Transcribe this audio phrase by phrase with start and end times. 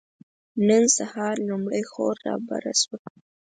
[0.67, 2.97] نن سهار لومړۍ خور رابره شوه.